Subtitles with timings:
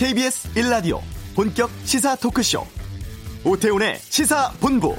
[0.00, 0.98] KBS 1라디오
[1.36, 2.64] 본격 시사 토크쇼
[3.44, 4.96] 오태훈의 시사본부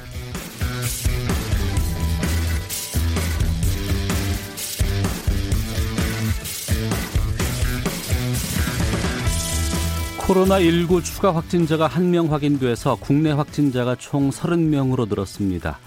[10.20, 15.80] 코로나19 추가 확진자가 한명 확인돼서 국내 확진자가 총 30명으로 늘었습니다.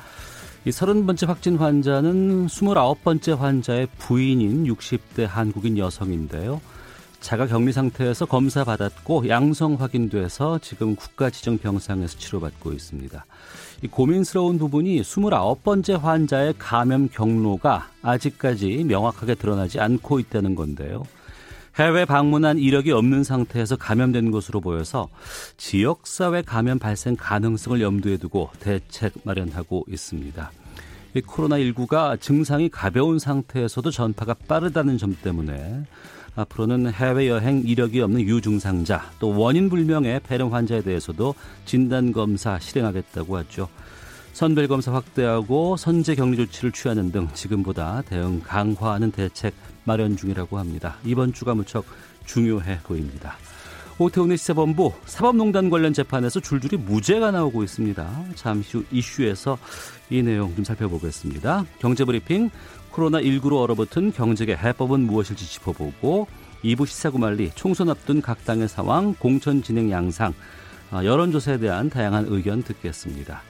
[0.64, 6.60] 이 30번째 확진 환자는 29번째 환자의 부인인 60대 한국인 여성인데요.
[7.24, 13.24] 자가 격리 상태에서 검사 받았고 양성 확인돼서 지금 국가 지정 병상에서 치료받고 있습니다.
[13.82, 21.04] 이 고민스러운 부분이 29번째 환자의 감염 경로가 아직까지 명확하게 드러나지 않고 있다는 건데요.
[21.76, 25.08] 해외 방문한 이력이 없는 상태에서 감염된 것으로 보여서
[25.56, 30.52] 지역사회 감염 발생 가능성을 염두에 두고 대책 마련하고 있습니다.
[31.14, 35.84] 코로나19가 증상이 가벼운 상태에서도 전파가 빠르다는 점 때문에
[36.36, 43.68] 앞으로는 해외여행 이력이 없는 유증상자 또 원인 불명의 폐렴 환자에 대해서도 진단검사 실행하겠다고 하죠.
[44.32, 50.96] 선별검사 확대하고 선제 격리 조치를 취하는 등 지금보다 대응 강화하는 대책 마련 중이라고 합니다.
[51.04, 51.84] 이번 주가 무척
[52.26, 53.36] 중요해 보입니다.
[53.98, 58.24] 오태훈의 시사본부 사법농단 관련 재판에서 줄줄이 무죄가 나오고 있습니다.
[58.34, 59.56] 잠시 후 이슈에서
[60.10, 61.64] 이 내용 좀 살펴보겠습니다.
[61.78, 62.50] 경제브리핑
[62.94, 66.28] 코로나19로 얼어붙은 경제계 해법은 무엇일지 짚어보고
[66.64, 70.32] 2부 시사구말리 총선 앞둔 각 당의 상황, 공천 진행 양상,
[70.90, 73.42] 아, 여론조사에 대한 다양한 의견 듣겠습니다.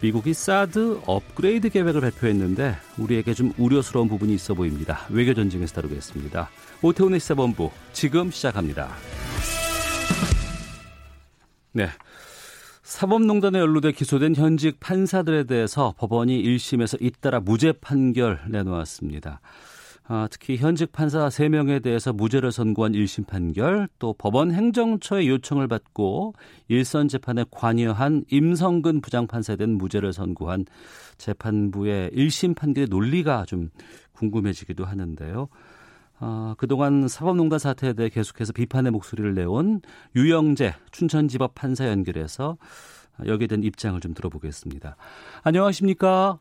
[0.00, 5.06] 미국이 사드 업그레이드 계획을 발표했는데 우리에게 좀 우려스러운 부분이 있어 보입니다.
[5.10, 6.50] 외교 전쟁에서 다루겠습니다.
[6.82, 8.90] 오태훈의 시사본부 지금 시작합니다.
[11.72, 11.88] 네.
[12.92, 19.40] 사법농단에 연루돼 기소된 현직 판사들에 대해서 법원이 1심에서 잇따라 무죄 판결 내놓았습니다.
[20.08, 26.34] 아, 특히 현직 판사 3명에 대해서 무죄를 선고한 1심 판결, 또 법원 행정처의 요청을 받고
[26.68, 30.66] 일선 재판에 관여한 임성근 부장판사에 대한 무죄를 선고한
[31.16, 33.70] 재판부의 1심 판결의 논리가 좀
[34.12, 35.48] 궁금해지기도 하는데요.
[36.24, 39.80] 어, 그동안 사법농단 사태에 대해 계속해서 비판의 목소리를 내온
[40.14, 42.58] 유영재 춘천지법 판사 연결해서
[43.26, 44.94] 여기에 대한 입장을 좀 들어보겠습니다.
[45.42, 46.38] 안녕하십니까?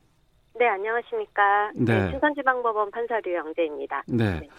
[0.59, 1.71] 네, 안녕하십니까?
[1.75, 2.05] 네.
[2.05, 4.03] 네 춘천지방법원 판사 류영재입니다.
[4.07, 4.39] 네.
[4.41, 4.49] 네.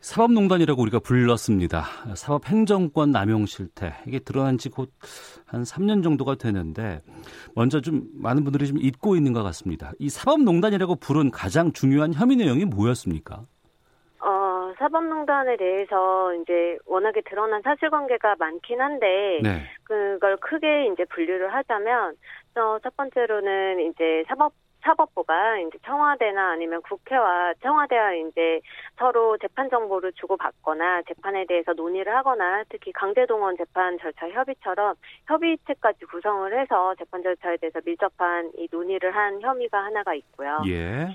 [0.00, 1.84] 사법농단이라고 우리가 불렀습니다.
[2.16, 3.94] 사법행정권 남용 실태.
[4.06, 4.88] 이게 드러난 지 곧
[5.44, 7.02] 한 3년 정도가 되는데,
[7.54, 9.92] 먼저 좀 많은 분들이 좀 잊고 있는 것 같습니다.
[9.98, 13.42] 이 사법농단이라고 부른 가장 중요한 혐의 내용이 뭐였습니까?
[14.80, 19.62] 사법농단에 대해서 이제 워낙에 드러난 사실관계가 많긴 한데 네.
[19.84, 22.14] 그걸 크게 이제 분류를 하자면
[22.56, 28.60] 어, 첫 번째로는 이제 사법 사법부가 이제 청와대나 아니면 국회와 청와대와 이제
[28.98, 34.94] 서로 재판 정보를 주고받거나 재판에 대해서 논의를 하거나 특히 강제동원 재판 절차 협의처럼
[35.26, 40.62] 협의체까지 구성을 해서 재판 절차에 대해서 밀접한 이 논의를 한 혐의가 하나가 있고요.
[40.66, 41.08] 예.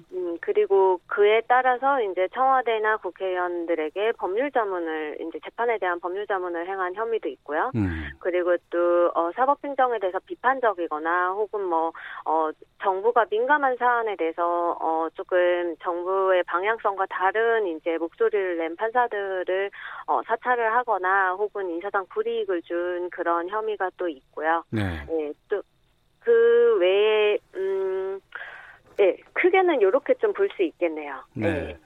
[0.45, 6.94] 음, 그리고 그에 따라서 이제 청와대나 국회의원들에게 법률 자문을 이제 재판에 대한 법률 자문을 행한
[6.94, 7.72] 혐의도 있고요.
[7.75, 8.09] 음.
[8.19, 11.91] 그리고 또 어, 사법행정에 대해서 비판적이거나 혹은 뭐
[12.25, 12.50] 어,
[12.81, 19.72] 정부가 민감 민감한 사안에 대해서 어 조금 정부의 방향성과 다른 이제 목소리를 낸 판사들을
[20.07, 24.63] 어 사찰을 하거나 혹은 인사상 불이익을 준 그런 혐의가 또 있고요.
[24.69, 25.05] 네.
[25.07, 28.19] 네 또그 외에 음
[28.97, 31.13] 네, 크게는 이렇게 좀 볼 수 있겠네요.
[31.33, 31.51] 네.
[31.51, 31.78] 네.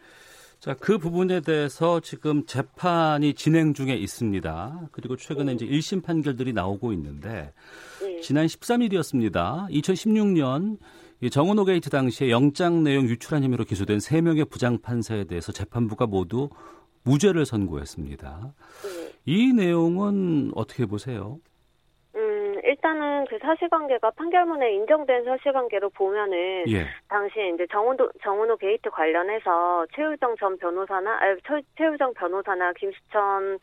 [0.59, 4.89] 자, 그 부분에 대해서 지금 재판이 진행 중에 있습니다.
[4.91, 5.53] 그리고 최근에 네.
[5.53, 7.53] 이제 1심 판결들이 나오고 있는데,
[8.01, 8.19] 네.
[8.21, 9.69] 지난 13일이었습니다.
[9.71, 10.77] 2016년
[11.31, 16.49] 정운호 게이트 당시에 영장 내용 유출한 혐의로 기소된 3명의 부장판사에 대해서 재판부가 모두
[17.03, 18.53] 무죄를 선고했습니다.
[18.83, 19.13] 네.
[19.25, 21.39] 이 내용은 어떻게 보세요?
[22.79, 26.85] 일단은 그 사실관계가 판결문에 인정된 사실관계로 보면은 예.
[27.09, 31.35] 당시에 이제 정운호 정운호 게이트 관련해서 최유정 전 변호사나 아,
[31.77, 33.59] 최유정 변호사나 김수천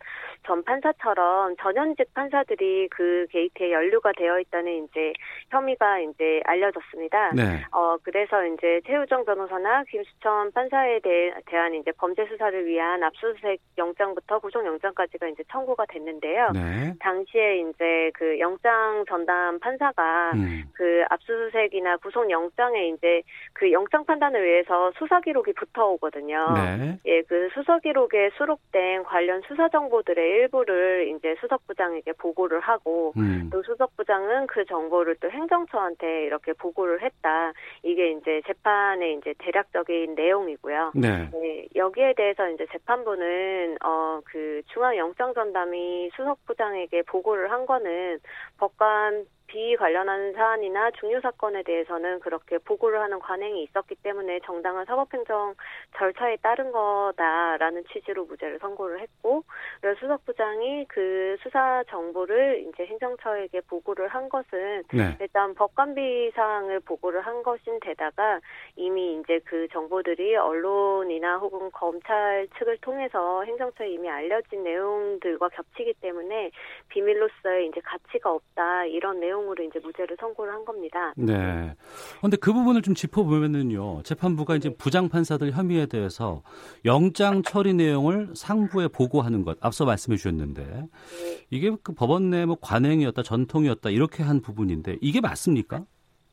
[0.46, 5.14] 전 판사처럼 전현직 판사들이 그 게이트에 연루가 되어 있다는 이제
[5.50, 7.32] 혐의가 이제 알려졌습니다.
[7.34, 7.64] 네.
[7.72, 14.40] 어 그래서 이제 최우정 변호사나 김수천 판사에 대해, 대한 이제 범죄 수사를 위한 압수수색 영장부터
[14.40, 16.50] 구속영장까지가 이제 청구가 됐는데요.
[16.52, 16.94] 네.
[17.00, 20.64] 당시에 이제 그 영장 전담 판사가 음.
[20.74, 23.22] 그 압수수색이나 구속영장에 이제
[23.52, 26.46] 그 영장 판단을 위해서 수사 기록이 붙어 오거든요.
[26.54, 26.98] 네.
[27.06, 33.48] 예, 그 수사 기록에 수록된 관련 수사 정보들의 일부를 이제 수석부장에게 보고를 하고 음.
[33.52, 37.52] 또 수석부장은 그 정보를 또 행정처한테 이렇게 보고를 했다.
[37.82, 40.92] 이게 이제 재판의 이제 대략적인 내용이고요.
[40.94, 41.30] 네.
[41.32, 48.18] 네 여기에 대해서 이제 재판부는 어 그 중앙 영장 전담이 수석부장에게 보고를 한 거는
[48.58, 49.14] 법관
[49.46, 55.54] 비 관련한 사안이나 중요 사건에 대해서는 그렇게 보고를 하는 관행이 있었기 때문에 정당한 사법행정
[55.96, 59.44] 절차에 따른 거다라는 취지로 무죄를 선고를 했고
[59.80, 65.16] 그래서 수석부장이 그 수사 정보를 이제 행정처에게 보고를 한 것은 네.
[65.20, 68.40] 일단 법관비 사항을 보고를 한 것인 데다가
[68.74, 76.50] 이미 이제 그 정보들이 언론이나 혹은 검찰 측을 통해서 행정처에 이미 알려진 내용들과 겹치기 때문에
[76.88, 81.12] 비밀로서의 이제 가치가 없다 이런 내용 내용으로 이제 무죄를 선고를 한 겁니다.
[81.16, 81.74] 네.
[82.18, 84.02] 그런데 그 부분을 좀 짚어보면은요.
[84.02, 84.76] 재판부가 이제 네.
[84.76, 86.42] 부장 판사들 혐의에 대해서
[86.84, 90.88] 영장 처리 내용을 상부에 보고하는 것 앞서 말씀해 주셨는데 네.
[91.50, 95.84] 이게 그 법원 내 뭐 관행이었다 전통이었다 이렇게 한 부분인데 이게 맞습니까?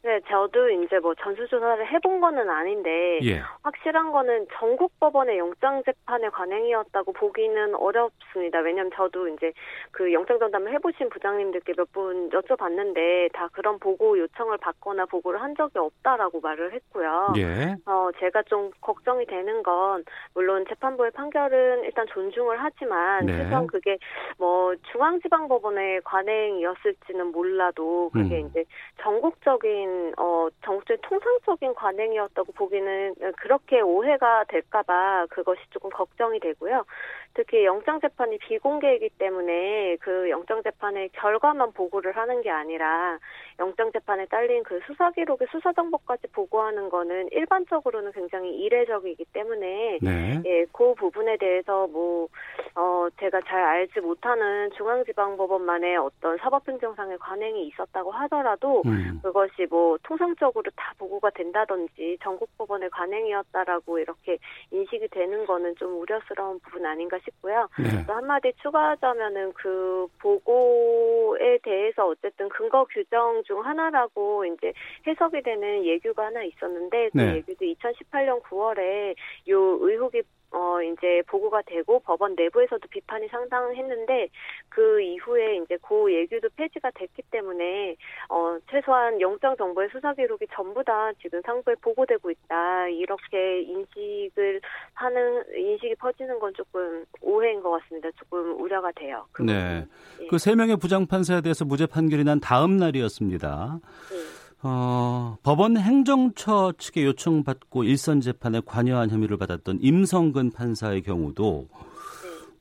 [0.05, 3.41] 네, 저도 이제 뭐 전수조사를 해본 거는 아닌데 예.
[3.61, 8.59] 확실한 거는 전국 법원의 영장 재판의 관행이었다고 보기는 어렵습니다.
[8.59, 9.53] 왜냐하면 저도 이제
[9.91, 15.55] 그 영장 전담을 해보신 부장님들께 몇 분 여쭤봤는데 다 그런 보고 요청을 받거나 보고를 한
[15.55, 17.33] 적이 없다라고 말을 했고요.
[17.38, 17.75] 예.
[17.85, 20.03] 어 제가 좀 걱정이 되는 건
[20.33, 23.38] 물론 재판부의 판결은 일단 존중을 하지만 네.
[23.38, 24.00] 최소한 그게
[24.39, 28.47] 뭐 중앙지방법원의 관행이었을지는 몰라도 그게 음.
[28.50, 28.65] 이제
[29.03, 36.85] 전국적인 어 정부의 통상적인 관행이었다고 보기는 그렇게 오해가 될까봐 그것이 조금 걱정이 되고요.
[37.33, 43.17] 특히 영장 재판이 비공개이기 때문에 그 영장 재판의 결과만 보고를 하는 게 아니라
[43.59, 50.41] 영장 재판에 딸린 그 수사 기록의 수사 정보까지 보고하는 거는 일반적으로는 굉장히 이례적이기 때문에 네.
[50.45, 52.27] 예, 그 부분에 대해서 뭐
[52.75, 59.19] 어, 제가 잘 알지 못하는 중앙지방법원만의 어떤 사법행정상의 관행이 있었다고 하더라도 음.
[59.21, 64.38] 그것이 뭐 통상적으로 다 보고가 된다든지 전국법원의 관행이었다라고 이렇게
[64.71, 67.67] 인식이 되는 거는 좀 우려스러운 부분 아닌가 싶고요.
[67.77, 68.05] 네.
[68.07, 74.73] 또 한마디 추가하자면은 그 보고에 대해서 어쨌든 근거 규정 중 하나라고 이제
[75.05, 77.35] 해석이 되는 예규가 하나 있었는데 그 네.
[77.35, 79.15] 예규도 2018년 9월에
[79.49, 80.23] 요 의혹이
[80.53, 84.29] 어 이제 보고가 되고 법원 내부에서도 비판이 상당했는데
[84.69, 87.95] 그 이후에 이제 고 예규도 폐지가 됐기 때문에
[88.29, 94.61] 어 최소한 영장 정보의 수사 기록이 전부 다 지금 상부에 보고되고 있다 이렇게 인식을
[94.94, 98.09] 하는 인식이 퍼지는 건 조금 오해인 것 같습니다.
[98.17, 99.25] 조금 우려가 돼요.
[99.31, 99.85] 그 네.
[100.21, 100.27] 예.
[100.27, 103.79] 그세 명의 부장 판사에 대해서 무죄 판결이 난 다음 날이었습니다.
[104.11, 104.42] 네.
[104.65, 111.68] 어, 법원 행정처 측의 요청받고 일선 재판에 관여한 혐의를 받았던 임성근 판사의 경우도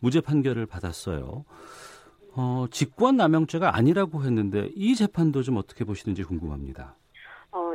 [0.01, 1.45] 무죄 판결을 받았어요.
[2.35, 6.97] 어, 직권 남용죄가 아니라고 했는데 이 재판도 좀 어떻게 보시는지 궁금합니다.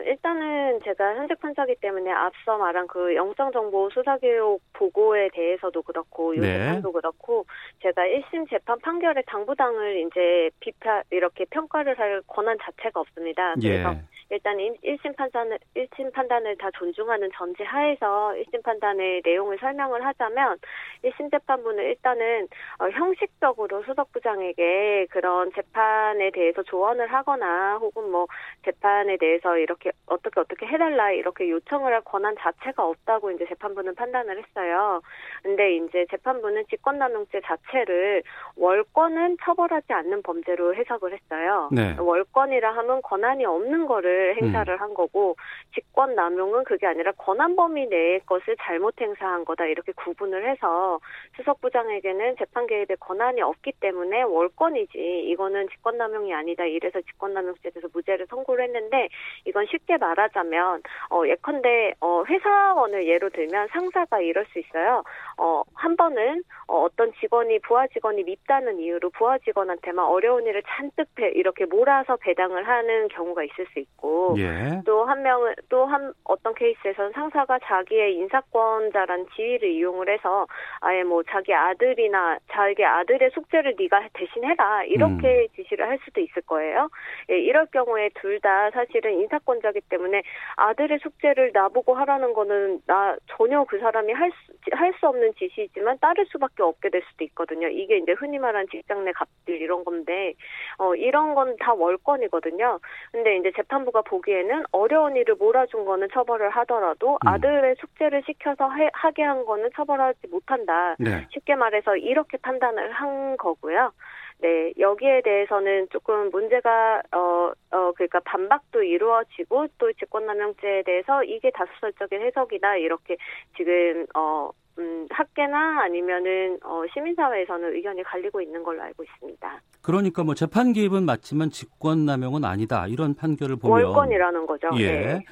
[0.07, 6.57] 일단은 제가 현직 판사기 때문에 앞서 말한 그 영장정보 수사기록 보고에 대해서도 그렇고 이 네.
[6.57, 7.45] 재판도 그렇고
[7.81, 13.53] 제가 1심 재판 판결의 당부당을 이제 비판 이렇게 평가를 할 권한 자체가 없습니다.
[13.55, 14.01] 그래서 예.
[14.29, 20.57] 일단 1심 판단을 1심 판단을 다 존중하는 전제 하에서 1심 판단의 내용을 설명을 하자면
[21.03, 22.47] 1심 재판부는 일단은
[22.79, 28.27] 어, 형식적으로 수석부장에게 그런 재판에 대해서 조언을 하거나 혹은 뭐
[28.65, 34.43] 재판에 대해서 이렇게 어떻게 어떻게 해달라 이렇게 요청을 할 권한 자체가 없다고 이제 재판부는 판단을
[34.43, 35.01] 했어요.
[35.43, 38.23] 근데 이제 재판부는 직권남용죄 자체를
[38.57, 41.69] 월권은 처벌하지 않는 범죄로 해석을 했어요.
[41.71, 41.95] 네.
[41.97, 44.79] 월권이라 하면 권한이 없는 거를 행사를 음.
[44.79, 45.35] 한 거고
[45.73, 50.99] 직권 남용은 그게 아니라 권한 범위 내의 것을 잘못 행사한 거다 이렇게 구분을 해서
[51.35, 57.71] 수석 부장에게는 재판 개입에 권한이 없기 때문에 월권이지 이거는 직권 남용이 아니다 이래서 직권 남용죄에
[57.71, 59.09] 대해서 무죄를 선고를 했는데
[59.45, 60.81] 이건 쉽게 말하자면
[61.11, 65.03] 어 예컨대 어 회사원을 예로 들면 상사가 이럴 수 있어요.
[65.37, 71.29] 어한 번은 어, 어떤 직원이 부하 직원이 밉다는 이유로 부하 직원한테만 어려운 일을 잔뜩 배,
[71.29, 74.81] 이렇게 몰아서 배당을 하는 경우가 있을 수 있고 거고 예.
[74.85, 80.47] 또한 명은 또한 어떤 케이스에서는 상사가 자기의 인사권자란 지위를 이용을 해서
[80.79, 85.47] 아예 뭐 자기 아들이나 자기 아들의 숙제를 네가 대신 해라 이렇게 음.
[85.55, 86.89] 지시를 할 수도 있을 거예요.
[87.29, 90.21] 예, 이럴 경우에 둘 다 사실은 인사권자기 때문에
[90.57, 96.25] 아들의 숙제를 나보고 하라는 거는 나 전혀 그 사람이 할 수 할수 없는 지시이지만 따를
[96.27, 97.67] 수밖에 없게 될 수도 있거든요.
[97.69, 100.33] 이게 이제 흔히 말하는 직장 내 갑질 이런 건데
[100.77, 102.79] 어 이런 건 다 월권이거든요.
[103.11, 107.27] 근데 이제 재판부가 보기에는 어려운 일을 몰아준 거는 처벌을 하더라도 음.
[107.27, 110.95] 아들의 숙제를 시켜서 해, 하게 한 거는 처벌하지 못한다.
[110.99, 111.27] 네.
[111.31, 113.91] 쉽게 말해서 이렇게 판단을 한 거고요.
[114.39, 122.21] 네, 여기에 대해서는 조금 문제가 어, 어 그러니까 반박도 이루어지고 또 직권남용죄에 대해서 이게 다수설적인
[122.21, 123.17] 해석이다 이렇게
[123.55, 129.61] 지금 어 음, 학계나 아니면은 어, 시민사회에서는 의견이 갈리고 있는 걸로 알고 있습니다.
[129.81, 134.69] 그러니까 뭐 재판 개입은 맞지만 직권남용은 아니다 이런 판결을 보면 월권이라는 거죠.
[134.77, 134.91] 예.
[134.91, 135.25] 네.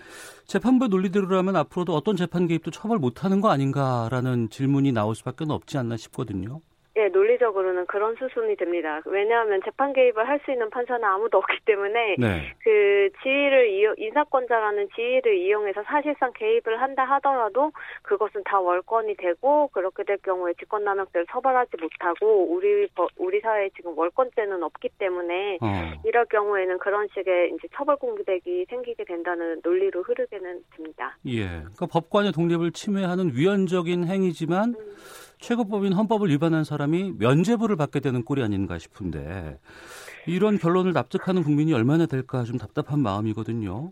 [0.46, 5.98] 재판부 논리대로라면 앞으로도 어떤 재판 개입도 처벌 못하는 거 아닌가라는 질문이 나올 수밖에 없지 않나
[5.98, 6.62] 싶거든요.
[6.98, 9.02] 예, 논리적으로는 그런 수순이 됩니다.
[9.06, 12.54] 왜냐하면 재판 개입을 할 수 있는 판사는 아무도 없기 때문에 네.
[12.60, 17.72] 그 지위를 이용, 인사권자라는 지위를 이용해서 사실상 개입을 한다 하더라도
[18.04, 22.88] 그것은 다 월권이 되고 그렇게 될 경우에 직권남용죄를 처벌하지 못하고 우리
[23.18, 25.94] 우리 사회에 지금 월권죄는 없기 때문에 어.
[26.06, 31.18] 이럴 경우에는 그런 식의 이제 처벌 공백이 생기게 된다는 논리로 흐르게는 됩니다.
[31.26, 34.96] 예, 그러니까 법관의 독립을 침해하는 위헌적인 행위지만 음.
[35.46, 39.60] 최고법인 헌법을 위반한 사람이 면죄부를 받게 되는 꼴이 아닌가 싶은데
[40.26, 43.92] 이런 결론을 납득하는 국민이 얼마나 될까 좀 답답한 마음이거든요.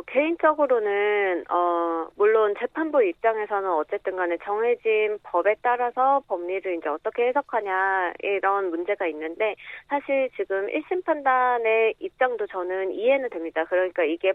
[0.00, 8.14] 어, 개인적으로는, 어, 물론 재판부 입장에서는 어쨌든 간에 정해진 법에 따라서 법리를 이제 어떻게 해석하냐,
[8.22, 9.56] 이런 문제가 있는데,
[9.88, 13.64] 사실 지금 1심 판단의 입장도 저는 이해는 됩니다.
[13.64, 14.32] 그러니까 이게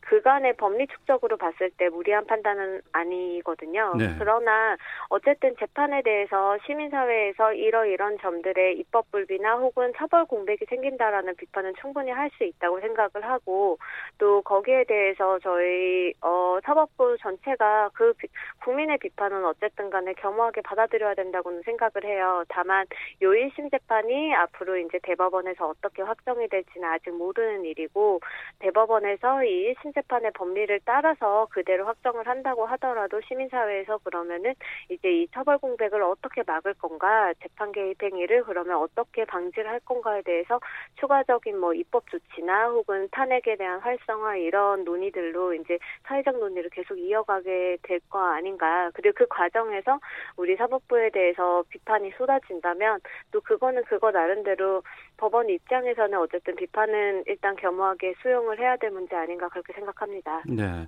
[0.00, 3.94] 그간의 법리 축적으로 봤을 때 무리한 판단은 아니거든요.
[3.96, 4.14] 네.
[4.18, 4.76] 그러나,
[5.08, 12.26] 어쨌든 재판에 대해서 시민사회에서 이러이런 점들의 입법 불비나 혹은 처벌 공백이 생긴다라는 비판은 충분히 할
[12.36, 13.78] 수 있다고 생각을 하고,
[14.18, 18.26] 또 거기에 대해 서 저희 어 사법부 전체가 그 비,
[18.64, 22.44] 국민의 비판은 어쨌든 간에 겸허하게 받아들여야 된다고는 생각을 해요.
[22.48, 22.84] 다만
[23.22, 28.20] 요 1심 재판이 앞으로 이제 대법원에서 어떻게 확정이 될지는 아직 모르는 일이고
[28.58, 34.54] 대법원에서 이 1심 재판의 법리를 따라서 그대로 확정을 한다고 하더라도 시민사회에서 그러면은
[34.88, 40.22] 이제 이 처벌 공백을 어떻게 막을 건가 재판 개입 행위를 그러면 어떻게 방지를 할 건가에
[40.22, 40.58] 대해서
[40.98, 46.98] 추가적인 뭐 입법 조치나 혹은 탄핵에 대한 활성화 이런 논 의들로 이제 사회적 논의를 계속
[46.98, 48.90] 이어가게 될 거 아닌가.
[48.94, 49.98] 그리고 그 과정에서
[50.36, 53.00] 우리 사법부에 대해서 비판이 쏟아진다면
[53.32, 54.82] 또 그거는 그거 나름대로
[55.16, 60.42] 법원 입장에서는 어쨌든 비판은 일단 겸허하게 수용을 해야 될 문제 아닌가 그렇게 생각합니다.
[60.46, 60.86] 네.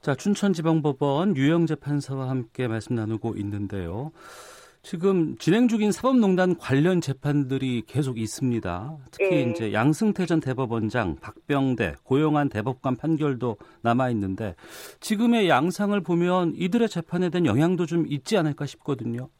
[0.00, 4.12] 자, 춘천지방법원 유영재 판사와 함께 말씀 나누고 있는데요.
[4.84, 8.98] 지금 진행 중인 사법농단 관련 재판들이 계속 있습니다.
[9.10, 9.50] 특히 네.
[9.50, 14.54] 이제 양승태 전 대법원장, 박병대, 고용한 대법관 판결도 남아 있는데
[15.00, 19.30] 지금의 양상을 보면 이들의 재판에 대한 영향도 좀 있지 않을까 싶거든요.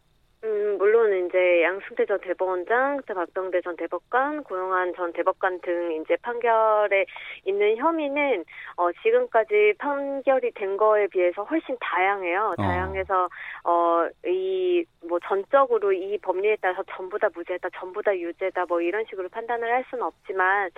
[1.64, 7.06] 양승태 전 대법원장, 박병대 전 대법관, 고용한 전 대법관 등 이제 판결에
[7.44, 8.44] 있는 혐의는
[8.76, 12.54] 어 지금까지 판결이 된 거에 비해서 훨씬 다양해요.
[12.58, 12.62] 어.
[12.62, 13.28] 다양해서
[13.64, 19.04] 어 이 뭐 전적으로 이 법리에 따라서 전부 다 무죄다, 전부 다 유죄다 뭐 이런
[19.08, 20.70] 식으로 판단을 할 수는 없지만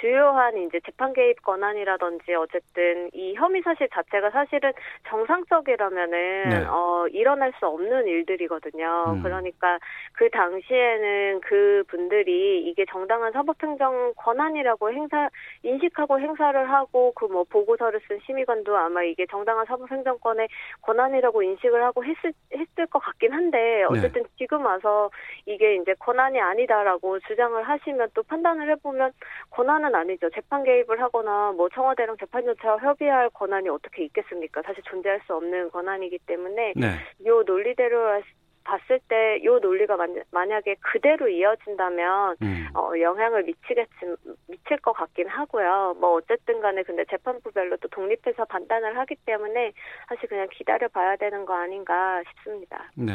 [0.00, 4.72] 주요한 이제 재판 개입 권한이라든지 어쨌든 이 혐의 사실 자체가 사실은
[5.08, 6.64] 정상적이라면은 네.
[6.68, 9.14] 어 일어날 수 없는 일들이거든요.
[9.16, 9.22] 음.
[9.22, 9.78] 그러니까
[10.12, 15.28] 그 당시에는 그 분들이 이게 정당한 사법행정 권한이라고 행사
[15.62, 20.48] 인식하고 행사를 하고 그 뭐 보고서를 쓴 심의관도 아마 이게 정당한 사법행정권의
[20.82, 23.84] 권한이라고 인식을 하고 했을 했을 것 같긴 한데 네.
[23.84, 24.28] 어쨌든 네.
[24.38, 25.10] 지금 와서
[25.46, 29.12] 이게 이제 권한이 아니다라고 주장을 하시면 또 판단을 해보면
[29.50, 30.30] 권한은 아니죠.
[30.30, 34.62] 재판 개입을 하거나 뭐 청와대랑 재판 절차와 협의할 권한이 어떻게 있겠습니까?
[34.62, 36.86] 사실 존재할 수 없는 권한이기 때문에 네.
[37.26, 38.22] 요 논리대로
[38.64, 39.96] 봤을 때 이 논리가
[40.30, 42.68] 만약에 그대로 이어진다면 음.
[42.74, 44.16] 어, 영향을 미치겠지
[44.48, 45.96] 미칠 것 같긴 하고요.
[46.00, 49.72] 뭐 어쨌든 간에 근데 재판부별로 또 독립해서 판단을 하기 때문에
[50.08, 52.90] 사실 그냥 기다려 봐야 되는 거 아닌가 싶습니다.
[52.94, 53.12] 네.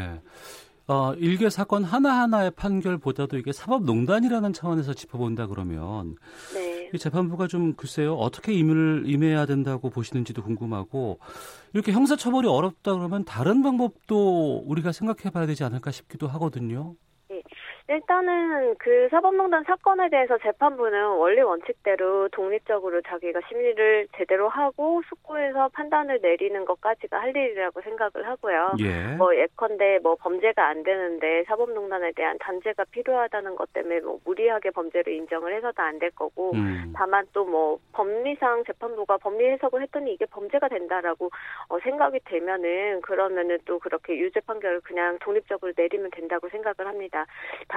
[0.90, 6.16] 어, 일개 사건 하나하나의 판결보다도 이게 사법농단이라는 차원에서 짚어본다 그러면
[6.56, 6.90] 네.
[6.92, 11.20] 이 재판부가 좀 글쎄요 어떻게 임을 임해야 된다고 보시는지도 궁금하고
[11.74, 16.96] 이렇게 형사처벌이 어렵다 그러면 다른 방법도 우리가 생각해봐야 되지 않을까 싶기도 하거든요.
[17.90, 26.20] 일단은 그 사법농단 사건에 대해서 재판부는 원리 원칙대로 독립적으로 자기가 심리를 제대로 하고 숙고해서 판단을
[26.22, 28.72] 내리는 것까지가 할 일이라고 생각을 하고요.
[28.80, 29.16] 예.
[29.16, 35.14] 뭐 예컨대 뭐 범죄가 안 되는데 사법농단에 대한 단죄가 필요하다는 것 때문에 뭐 무리하게 범죄를
[35.14, 36.94] 인정을 해서도 안 될 거고 음.
[36.96, 41.30] 다만 또 뭐 법리상 재판부가 법리 해석을 했더니 이게 범죄가 된다라고
[41.68, 47.26] 어, 생각이 되면은 그러면은 또 그렇게 유죄 판결을 그냥 독립적으로 내리면 된다고 생각을 합니다.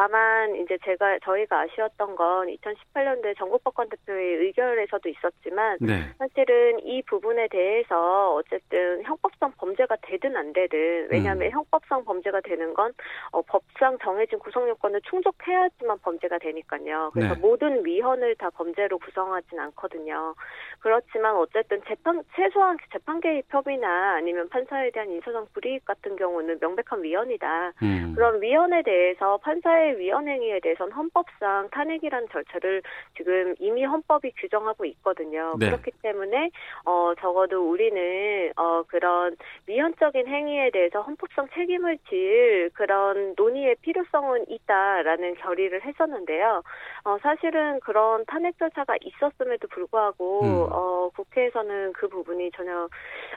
[0.03, 6.11] 다만 이제 제가 저희가 아쉬웠던 건 2018년도에 전국법관 대표의 의결에서도 있었지만 네.
[6.19, 11.53] 사실은 이 부분에 대해서 어쨌든 형법상 범죄가 되든 안 되든 왜냐하면 음.
[11.53, 12.93] 형법상 범죄가 되는 건
[13.31, 17.11] 어, 법상 정해진 구성 요건을 충족해야지만 범죄가 되니까요.
[17.13, 17.41] 그래서 네.
[17.41, 20.35] 모든 위헌을 다 범죄로 구성하진 않거든요.
[20.81, 27.05] 그렇지만 어쨌든 재판 최소한 재판 개입 협의나 아니면 판사에 대한 인사상 불이익 같은 경우는 명백한
[27.05, 27.73] 위헌이다.
[27.85, 28.13] 음.
[28.17, 32.83] 그런 위헌에 대해서 판사의 위헌 행위에 대해서는 헌법상 탄핵이라는 절차를
[33.17, 35.55] 지금 이미 헌법이 규정하고 있거든요.
[35.59, 35.67] 네.
[35.67, 36.51] 그렇기 때문에
[36.85, 45.35] 어 적어도 우리는 어 그런 위헌적인 행위에 대해서 헌법상 책임을 질 그런 논의의 필요성은 있다라는
[45.37, 46.63] 결의를 했었는데요.
[47.05, 50.67] 어 사실은 그런 탄핵 절차가 있었음에도 불구하고 음.
[50.71, 52.89] 어, 국회에서는 그 부분이 전혀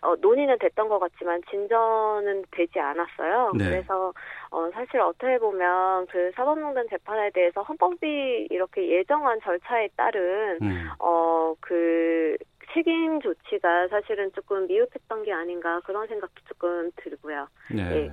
[0.01, 3.51] 어, 논의는 됐던 것 같지만 진전은 되지 않았어요.
[3.57, 3.65] 네.
[3.65, 4.13] 그래서
[4.51, 10.89] 어, 사실 어떻게 보면 그 사법농단 재판에 대해서 헌법이 이렇게 예정한 절차에 따른 음.
[10.99, 12.37] 어그
[12.73, 17.47] 책임 조치가 사실은 조금 미흡했던 게 아닌가 그런 생각도 조금 들고요.
[17.71, 17.89] 네.
[17.89, 18.11] 네.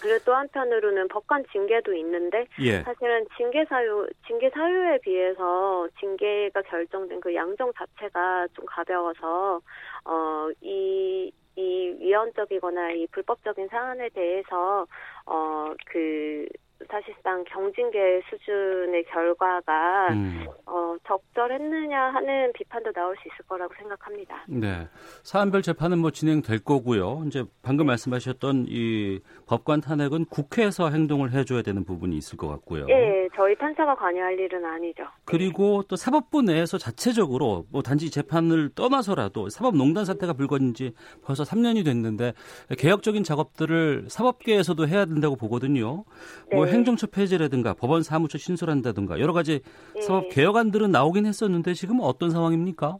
[0.00, 2.82] 그리고 또 한편으로는 법관 징계도 있는데 예.
[2.82, 9.60] 사실은 징계 사유 징계 사유에 비해서 징계가 결정된 그 양정 자체가 좀 가벼워서
[10.04, 14.86] 어이 이 위헌적이거나 이 불법적인 사안에 대해서
[15.26, 16.46] 어 그
[16.90, 20.44] 사실상 경징계 수준의 결과가 음.
[20.66, 24.44] 어, 적절했느냐 하는 비판도 나올 수 있을 거라고 생각합니다.
[24.48, 24.88] 네,
[25.22, 27.22] 사안별 재판은 뭐 진행될 거고요.
[27.26, 27.92] 이제 방금 네.
[27.92, 32.86] 말씀하셨던 이 법관 탄핵은 국회에서 행동을 해줘야 되는 부분이 있을 것 같고요.
[32.86, 35.02] 네, 저희 판사가 관여할 일은 아니죠.
[35.24, 40.94] 그리고 또 사법부 내에서 자체적으로 뭐 단지 재판을 떠나서라도 사법농단 사태가 불거진 지
[41.24, 42.34] 벌써 3년이 됐는데
[42.78, 46.04] 개혁적인 작업들을 사법계에서도 해야 된다고 보거든요.
[46.04, 46.04] 뭐
[46.50, 46.56] 네.
[46.56, 49.60] 뭐 행정처 폐지라든가 법원 사무처 신설한다든가 여러 가지
[50.00, 50.28] 사법 네.
[50.28, 52.98] 개혁안들은 나오긴 했었는데 지금 어떤 상황입니까?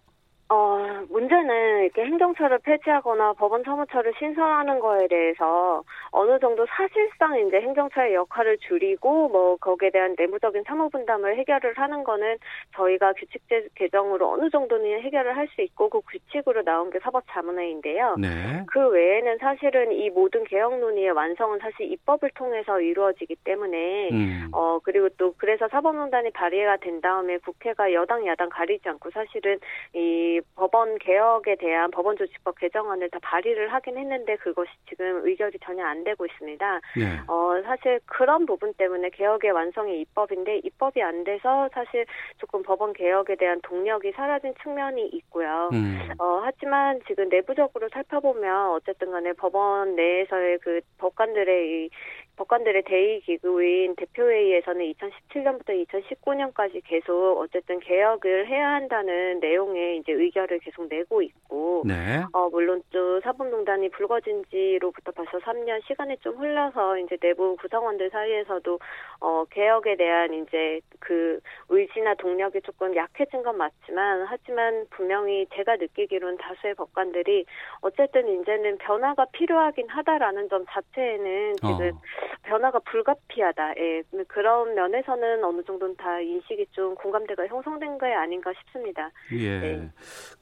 [1.02, 8.14] 어, 문제는 이렇게 행정처를 폐지하거나 법원 사무처를 신설하는 거에 대해서 어느 정도 사실상 이제 행정처의
[8.14, 12.36] 역할을 줄이고 뭐 거기에 대한 내부적인 사무 분담을 해결을 하는 거는
[12.74, 13.42] 저희가 규칙
[13.74, 18.16] 개정으로 어느 정도는 해결을 할 수 있고 그 규칙으로 나온 게 사법 자문회인데요.
[18.18, 18.64] 네.
[18.68, 24.48] 그 외에는 사실은 이 모든 개혁 논의의 완성은 사실 입법을 통해서 이루어지기 때문에 음.
[24.52, 29.58] 어 그리고 또 그래서 사법농단이 발의가 된 다음에 국회가 여당 야당 가리지 않고 사실은
[29.94, 30.40] 이
[30.92, 36.26] 법원 개혁에 대한 법원조직법 개정안을 다 발의를 하긴 했는데 그것이 지금 의결이 전혀 안 되고
[36.26, 36.80] 있습니다.
[36.96, 37.20] 네.
[37.28, 42.04] 어, 사실 그런 부분 때문에 개혁의 완성이 입법인데 입법이 안 돼서 사실
[42.38, 45.70] 조금 법원 개혁에 대한 동력이 사라진 측면이 있고요.
[45.72, 46.10] 음.
[46.18, 51.90] 어, 하지만 지금 내부적으로 살펴보면 어쨌든 간에 법원 내에서의 그 법관들의 이
[52.36, 60.88] 법관들의 대의 기구인 대표회의에서는 2017년부터 2019년까지 계속 어쨌든 개혁을 해야 한다는 내용의 이제 의결을 계속
[60.88, 62.22] 내고 있고, 네.
[62.32, 68.78] 어, 물론 또 사법농단이 불거진 지로부터 벌써 3년 시간이 좀 흘러서 이제 내부 구성원들 사이에서도
[69.20, 76.38] 어, 개혁에 대한 이제 그 의지나 동력이 조금 약해진 건 맞지만, 하지만 분명히 제가 느끼기로는
[76.38, 77.44] 다수의 법관들이
[77.82, 82.00] 어쨌든 이제는 변화가 필요하긴 하다라는 점 자체에는 지금 어.
[82.42, 83.74] 변화가 불가피하다.
[83.78, 84.02] 예.
[84.28, 89.10] 그런 면에서는 어느 정도는 다 인식이 좀 공감대가 형성된 거 아닌가 싶습니다.
[89.32, 89.60] 예.
[89.60, 89.90] 네.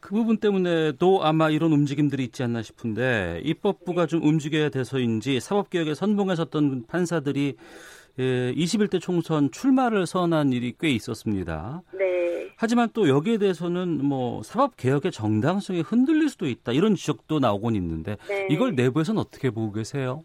[0.01, 4.07] 그 부분 때문에도 아마 이런 움직임들이 있지 않나 싶은데 입법부가 네.
[4.07, 7.57] 좀 움직여야 돼서인지 사법개혁에 선봉에 섰던 판사들이
[8.19, 11.83] 예, 21대 총선 출마를 선언한 일이 꽤 있었습니다.
[11.93, 12.49] 네.
[12.57, 18.17] 하지만 또 여기에 대해서는 뭐 사법 개혁의 정당성이 흔들릴 수도 있다 이런 지적도 나오곤 있는데
[18.29, 18.49] 네.
[18.51, 20.25] 이걸 내부에서는 어떻게 보고 계세요?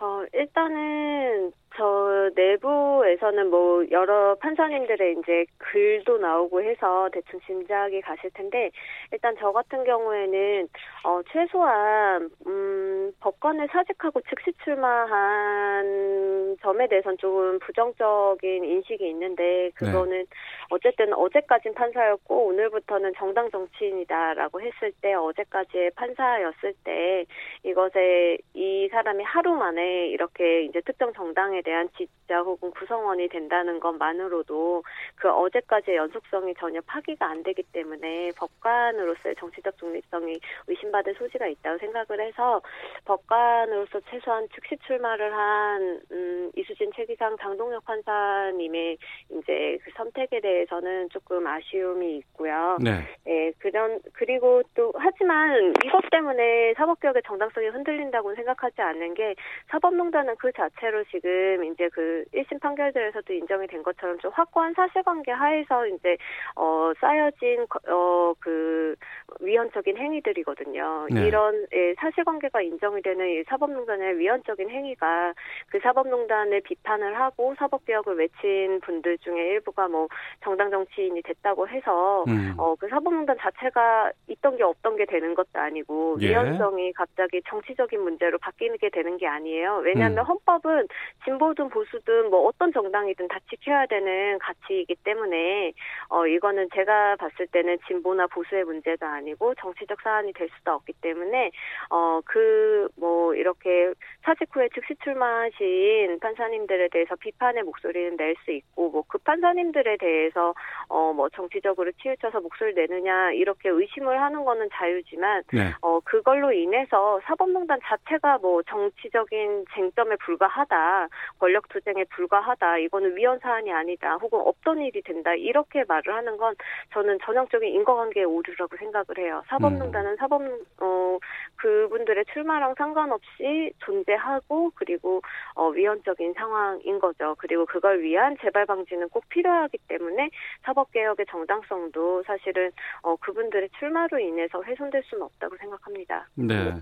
[0.00, 8.70] 어, 일단은 저 내부에서는 뭐 여러 판사님들의 이제 글도 나오고 해서 대충 짐작이 가실 텐데
[9.10, 10.68] 일단 저 같은 경우에는
[11.04, 20.24] 어 최소한 음 법관을 사직하고 즉시 출마한 점에 대해서는 조금 부정적인 인식이 있는데 그거는 네.
[20.70, 27.24] 어쨌든 어제까진 판사였고 오늘부터는 정당 정치인이다라고 했을 때 어제까지의 판사였을 때
[27.62, 34.82] 이것에 이 사람이 하루 만에 이렇게 이제 특정 정당에 대한 지지자 혹은 구성원이 된다는 것만으로도
[35.16, 42.26] 그 어제까지의 연속성이 전혀 파기가 안 되기 때문에 법관으로서의 정치적 중립성이 의심받을 소지가 있다고 생각을
[42.26, 42.60] 해서
[43.06, 48.98] 법관으로서 최소한 즉시 출마를 한 음, 이수진 최기상 장동혁 판사님의
[49.30, 52.76] 이제 그 선택에 대해서는 조금 아쉬움이 있고요.
[52.82, 53.06] 네.
[53.24, 59.34] 네 그런 그리고 또 하지만 이것 때문에 사법개혁의 정당성이 흔들린다고 생각하지 않는 게
[59.68, 65.30] 사법 농단은 그 자체로 지금 이제 그 1심 판결들에서도 인정이 된 것처럼 좀 확고한 사실관계
[65.30, 66.16] 하에서 이제
[66.56, 68.94] 어 쌓여진 어 그
[69.40, 71.06] 위헌적인 행위들이거든요.
[71.10, 71.26] 네.
[71.26, 75.34] 이런 예, 사실관계가 인정이 되는 이 사법농단의 위헌적인 행위가
[75.70, 80.08] 그 사법농단을 비판을 하고 사법개혁을 외친 분들 중에 일부가 뭐
[80.42, 82.54] 정당 정치인이 됐다고 해서 음.
[82.58, 86.28] 어그 사법농단 자체가 있던 게 없던 게 되는 것도 아니고 예.
[86.28, 89.82] 위헌성이 갑자기 정치적인 문제로 바뀌게 되는 게 아니에요.
[89.94, 90.24] 왜냐하면 음.
[90.24, 90.88] 헌법은
[91.24, 95.72] 진보든 보수든 뭐 어떤 정당이든 다 지켜야 되는 가치이기 때문에
[96.08, 101.50] 어 이거는 제가 봤을 때는 진보나 보수의 문제가 아니고 정치적 사안이 될 수도 없기 때문에
[101.90, 103.92] 어 그 뭐 이렇게
[104.24, 110.54] 사직 후에 즉시 출마하신 판사님들에 대해서 비판의 목소리는 낼 수 있고 뭐 그 판사님들에 대해서
[110.88, 115.72] 어 뭐 정치적으로 치우쳐서 목소리 내느냐 이렇게 의심을 하는 거는 자유지만 네.
[115.82, 123.40] 어 그걸로 인해서 사법농단 자체가 뭐 정치적인 쟁 점에 불과하다 권력 투쟁에 불과하다 이거는 위헌
[123.40, 126.54] 사안이 아니다 혹은 없던 일이 된다 이렇게 말을 하는 건
[126.92, 130.16] 저는 전형적인 인과관계의 오류라고 생각을 해요 사법농단은 음.
[130.16, 130.42] 사법
[130.80, 131.18] 어
[131.56, 135.22] 그분들의 출마랑 상관없이 존재하고 그리고
[135.54, 137.34] 어, 위헌적인 상황인 거죠.
[137.38, 140.30] 그리고 그걸 위한 재발 방지는 꼭 필요하기 때문에
[140.62, 142.70] 사법 개혁의 정당성도 사실은
[143.02, 146.28] 어, 그분들의 출마로 인해서 훼손될 수는 없다고 생각합니다.
[146.34, 146.74] 네.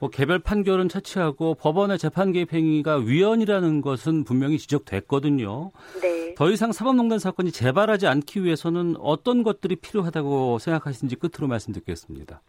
[0.00, 5.70] 뭐 개별 판결은 차치하고 법원의 재판 개입 행위가 위헌이라는 것은 분명히 지적됐거든요.
[6.02, 6.34] 네.
[6.34, 12.40] 더 이상 사법농단 사건이 재발하지 않기 위해서는 어떤 것들이 필요하다고 생각하시는지 끝으로 말씀 듣겠습니다.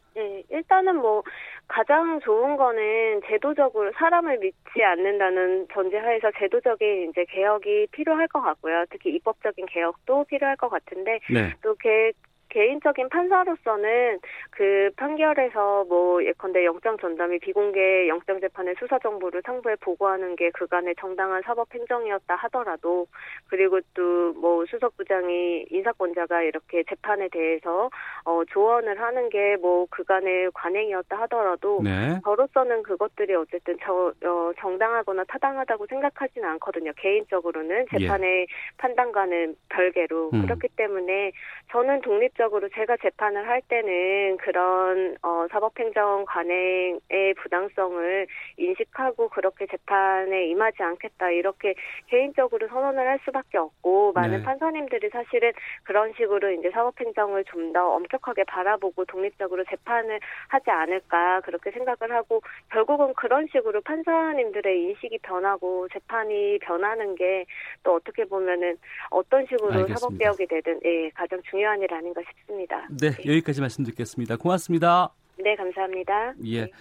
[0.60, 1.24] 일단은 뭐
[1.68, 8.86] 가장 좋은 거는 제도적으로 사람을 믿지 않는다는 전제하에서 제도적인 이제 개혁이 필요할 것 같고요.
[8.90, 11.54] 특히 입법적인 개혁도 필요할 것 같은데 네.
[11.62, 12.12] 또 개,
[12.50, 14.20] 개인적인 판사로서는
[14.52, 20.96] 그 판결에서 뭐 예컨대 영장 전담이 비공개 영장 재판의 수사 정보를 상부에 보고하는 게 그간의
[21.00, 23.08] 정당한 사법 행정이었다 하더라도
[23.50, 27.90] 그리고 또 뭐 수석 부장이 인사권자가 이렇게 재판에 대해서
[28.26, 32.20] 어 조언을 하는 게 뭐 그간의 관행이었다 하더라도 네.
[32.24, 36.92] 저로서는 그것들이 어쨌든 저 어, 정당하거나 타당하다고 생각하지는 않거든요.
[36.98, 37.98] 개인적으로는 예.
[37.98, 38.46] 재판의 예.
[38.78, 40.42] 판단과는 별개로 음.
[40.44, 41.32] 그렇기 때문에
[41.72, 50.48] 저는 독립 적으로 제가 재판을 할 때는 그런 어, 사법행정 관행의 부당성을 인식하고 그렇게 재판에
[50.48, 51.76] 임하지 않겠다 이렇게
[52.08, 54.44] 개인적으로 선언을 할 수밖에 없고 많은 네.
[54.44, 55.52] 판사님들이 사실은
[55.84, 62.42] 그런 식으로 이제 사법행정을 좀 더 엄격하게 바라보고 독립적으로 재판을 하지 않을까 그렇게 생각을 하고
[62.72, 67.46] 결국은 그런 식으로 판사님들의 인식이 변하고 재판이 변하는 게
[67.84, 68.78] 또 어떻게 보면은
[69.10, 72.88] 어떤 식으로 사법개혁이 되든 예, 가장 중요한 일 아닌가 싶습니다.
[72.90, 73.24] 네, 네.
[73.26, 74.38] 여기까지 말씀 듣겠습니다.
[74.38, 75.14] 고맙습니다.
[75.38, 76.34] 네, 감사합니다.
[76.46, 76.62] 예.
[76.62, 76.72] 네.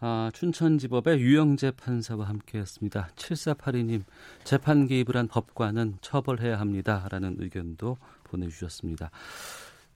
[0.00, 3.08] 아, 춘천지법의 유영재 판사와 함께했습니다.
[3.14, 4.02] 7482님,
[4.44, 7.08] 재판 개입을 한 법관은 처벌해야 합니다.
[7.10, 9.10] 라는 의견도 보내주셨습니다.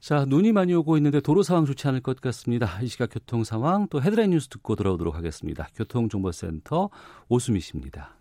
[0.00, 2.80] 자, 눈이 많이 오고 있는데 도로 상황 좋지 않을 것 같습니다.
[2.80, 5.68] 이 시각 교통 상황 또 헤드라인 뉴스 듣고 돌아오도록 하겠습니다.
[5.74, 6.88] 교통정보센터
[7.28, 8.17] 오수미 씨입니다.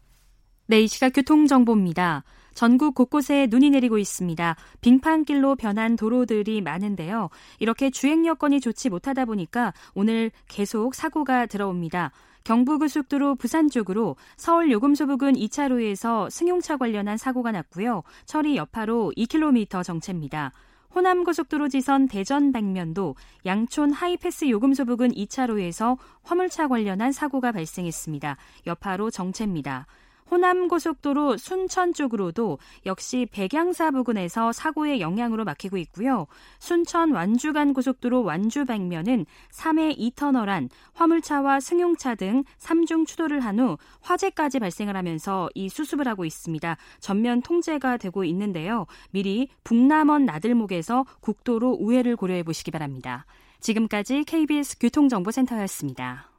[0.69, 2.25] 네, 이 시각 교통정보입니다.
[2.53, 4.58] 전국 곳곳에 눈이 내리고 있습니다.
[4.82, 7.30] 빙판길로 변한 도로들이 많은데요.
[7.60, 12.12] 이렇게 주행 여건이 좋지 못하다 보니까 오늘 계속 사고가 들어옵니다.
[12.43, 18.03] 경부고속도로 부산 쪽으로 서울 요금소 부근 2차로에서 승용차 관련한 사고가 났고요.
[18.25, 20.51] 처리 여파로 2km 정체입니다.
[20.93, 28.36] 호남고속도로 지선 대전 방면도 양촌 하이패스 요금소 부근 2차로에서 화물차 관련한 사고가 발생했습니다.
[28.65, 29.88] 여파로 정체입니다.
[30.31, 36.27] 호남고속도로 순천 쪽으로도 역시 백양사 부근에서 사고의 영향으로 막히고 있고요.
[36.59, 43.77] 순천 완주간 고속도로 완주 방면은 3회 2터널 안 화물차와 승용차 등 3중 추돌을 한 후
[44.01, 46.77] 화재까지 발생을 하면서 이 수습을 하고 있습니다.
[46.99, 48.85] 전면 통제가 되고 있는데요.
[49.09, 53.25] 미리 북남원 나들목에서 국도로 우회를 고려해 보시기 바랍니다.
[53.59, 56.37] 지금까지 KBS 교통정보센터였습니다.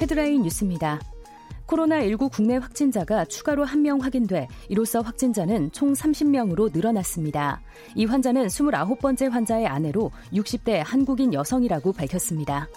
[0.00, 1.00] 헤드라인 뉴스입니다.
[1.66, 7.60] 코로나19 국내 확진자가 추가로 한명 확인돼 이로써 확진자는 총 30명으로 늘어났습니다.
[7.94, 12.68] 이 환자는 29번째 환자의 아내로 60대 한국인 여성이라고 밝혔습니다.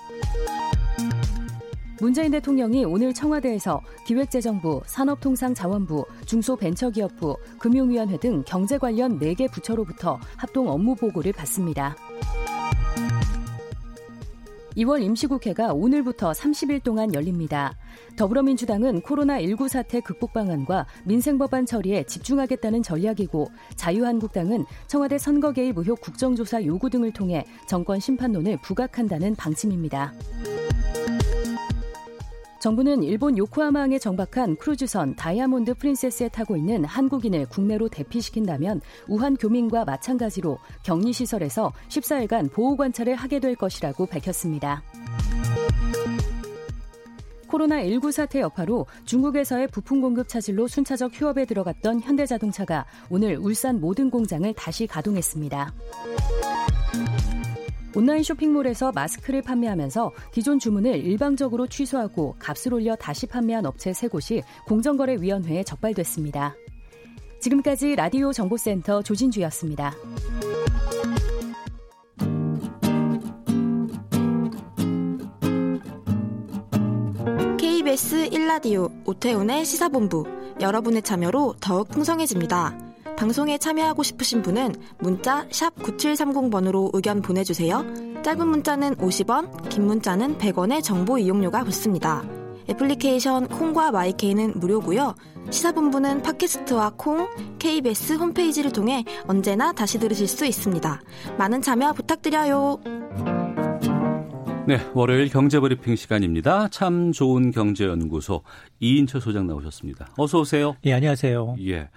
[1.99, 10.95] 문재인 대통령이 오늘 청와대에서 기획재정부, 산업통상자원부, 중소벤처기업부, 금융위원회 등 경제 관련 4개 부처로부터 합동 업무
[10.95, 11.95] 보고를 받습니다.
[14.78, 17.76] 2월 임시국회가 오늘부터 30일 동안 열립니다.
[18.16, 26.63] 더불어민주당은 코로나19 사태 극복 방안과 민생법안 처리에 집중하겠다는 전략이고 자유한국당은 청와대 선거 개입 의혹 국정조사
[26.66, 30.13] 요구 등을 통해 정권 심판론을 부각한다는 방침입니다.
[32.67, 40.58] 정부는 일본 요코하마항에 정박한 크루즈선 다이아몬드 프린세스에 타고 있는 한국인을 국내로 대피시킨다면 우한 교민과 마찬가지로
[40.84, 44.84] 격리시설에서 14일간 보호 관찰을 하게 될 것이라고 밝혔습니다.
[47.47, 54.53] 코로나19 사태 여파로 중국에서의 부품 공급 차질로 순차적 휴업에 들어갔던 현대자동차가 오늘 울산 모든 공장을
[54.56, 55.73] 다시 가동했습니다.
[57.97, 65.63] 온라인 쇼핑몰에서 마스크를 판매하면서 기존 주문을 일방적으로 취소하고 값을 올려 다시 판매한 업체 3곳이 공정거래위원회에
[65.63, 66.53] 적발됐습니다.
[67.39, 69.95] 지금까지 라디오 정보센터 조진주였습니다.
[77.57, 80.23] KBS 1라디오 오태훈의 시사본부
[80.62, 82.87] 여러분의 참여로 더욱 풍성해집니다.
[83.17, 87.84] 방송에 참여하고 싶으신 분은 문자 9730번으로 의견 보내주세요.
[88.23, 92.23] 짧은 문자는 50원, 긴 문자는 100원의 정보 이용료가 붙습니다.
[92.69, 95.15] 애플리케이션 콩과 마이케이는 무료고요.
[95.49, 97.27] 시사본부는 팟캐스트와 콩,
[97.58, 101.01] KBS 홈페이지를 통해 언제나 다시 들으실 수 있습니다.
[101.38, 102.80] 많은 참여 부탁드려요.
[104.67, 106.67] 네, 월요일 경제브리핑 시간입니다.
[106.67, 108.43] 참 좋은 경제연구소
[108.82, 110.10] 이인철 소장 나오셨습니다.
[110.17, 110.75] 어서 오세요.
[110.86, 111.56] 예, 안녕하세요.
[111.67, 111.89] 예.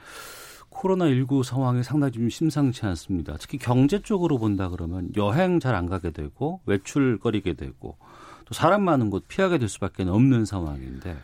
[0.80, 3.36] 코로나19 상황이 상당히 좀 심상치 않습니다.
[3.38, 7.96] 특히 경제 쪽으로 본다 그러면 여행 잘 안 가게 되고 외출거리게 되고
[8.44, 11.16] 또 사람 많은 곳 피하게 될 수밖에 없는 상황인데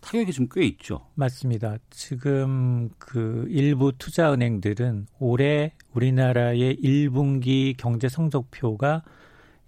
[0.00, 1.00] 타격이 좀 꽤 있죠.
[1.14, 1.76] 맞습니다.
[1.90, 9.02] 지금 그 일부 투자 은행들은 올해 우리나라의 1분기 경제 성적표가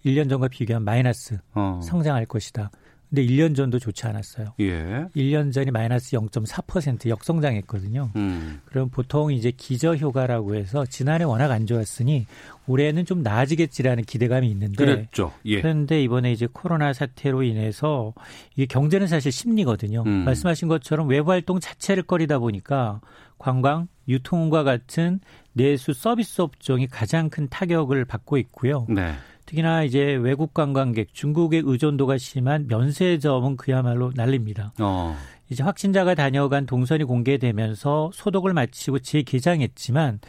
[0.07, 1.81] 1년 전과 비교하면 마이너스 어.
[1.83, 2.71] 성장할 것이다.
[3.11, 4.55] 근데 1년 전도 좋지 않았어요.
[4.61, 5.07] 예.
[5.17, 8.13] 1년 전이 마이너스 0.4% 역성장했거든요.
[8.15, 8.61] 음.
[8.67, 12.27] 그럼 보통 이제 기저 효과라고 해서 지난해 워낙 안 좋았으니
[12.69, 15.33] 올해는 좀 나아지겠지라는 기대감이 있는데 그랬죠.
[15.45, 15.61] 예.
[15.61, 18.15] 그런데 이번에 이제 코로나 사태로 인해서
[18.55, 20.05] 이게 경제는 사실 심리거든요.
[20.07, 20.25] 음.
[20.25, 23.01] 말씀하신 것처럼 외부 활동 자체를 꺼리다 보니까
[23.39, 25.19] 관광, 유통과 같은
[25.53, 28.87] 내수 서비스 업종이 가장 큰 타격을 받고 있고요.
[28.89, 29.15] 네.
[29.51, 34.73] 특히나 이제 외국 관광객, 중국의 의존도가 심한 면세점은 그야말로 난립니다.
[34.79, 35.17] 어.
[35.49, 40.21] 이제 확진자가 다녀간 동선이 공개되면서 소독을 마치고 재개장했지만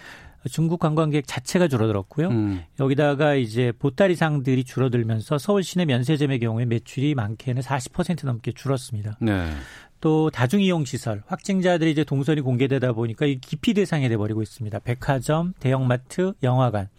[0.49, 2.29] 중국 관광객 자체가 줄어들었고요.
[2.29, 2.63] 음.
[2.79, 9.19] 여기다가 이제 보따리 상들이 줄어들면서 서울 시내 면세점의 경우에 매출이 많게는 40% 넘게 줄었습니다.
[9.21, 9.51] 네.
[9.99, 14.79] 또 다중이용 시설 확진자들이 이제 동선이 공개되다 보니까 이 기피 대상이 돼 버리고 있습니다.
[14.79, 16.89] 백화점, 대형마트, 영화관.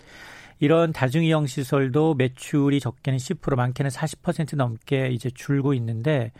[0.62, 6.31] 이런 다중이용 시설도 매출이 적게는 10% 많게는 40% 넘게 이제 줄고 있는데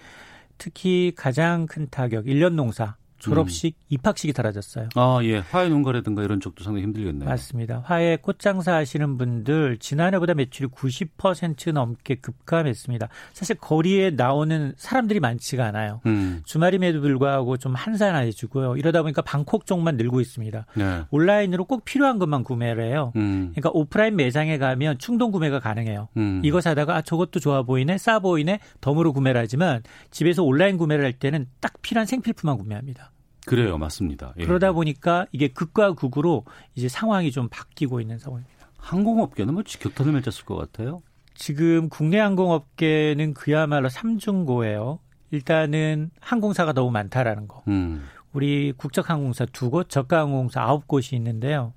[0.59, 3.87] 특히 가장 큰 타격 1년 농사 졸업식, 음.
[3.91, 4.89] 입학식이 달아졌어요.
[4.97, 5.39] 아, 예.
[5.39, 7.29] 화해 농가라든가 이런 쪽도 상당히 힘들겠네요.
[7.29, 7.83] 맞습니다.
[7.85, 13.09] 화해 꽃장사 하시는 분들 지난해보다 매출이 90% 넘게 급감했습니다.
[13.33, 16.01] 사실 거리에 나오는 사람들이 많지가 않아요.
[16.07, 16.43] 음.
[16.45, 18.77] 주말임에도 불구하고 좀 한산해지고요.
[18.77, 20.67] 이러다 보니까 방콕 쪽만 늘고 있습니다.
[20.75, 21.03] 네.
[21.11, 23.13] 온라인으로 꼭 필요한 것만 구매를 해요.
[23.17, 23.53] 음.
[23.53, 26.09] 그러니까 오프라인 매장에 가면 충동 구매가 가능해요.
[26.17, 26.41] 음.
[26.45, 31.13] 이거 사다가 아 저것도 좋아 보이네, 싸 보이네, 덤으로 구매를 하지만 집에서 온라인 구매를 할
[31.13, 33.12] 때는 딱 필요한 생필품만 구매합니다.
[33.47, 34.35] 그래요, 맞습니다.
[34.39, 34.45] 예.
[34.45, 38.69] 그러다 보니까 이게 극과 극으로 이제 상황이 좀 바뀌고 있는 상황입니다.
[38.79, 41.03] 항공업계는 뭐 직격탄을 맺었을 것 같아요.
[41.35, 44.99] 지금 국내 항공업계는 그야말로 삼중고예요.
[45.31, 47.63] 일단은 항공사가 너무 많다라는 거.
[47.69, 48.05] 음.
[48.33, 51.75] 우리 국적항공사 두 곳, 저가항공사 아홉 곳이 있는데요.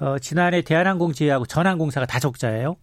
[0.00, 2.76] 어, 지난해 대한항공 제외하고 전항공사가 다 적자예요.